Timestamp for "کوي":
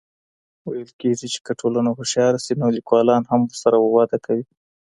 4.25-4.45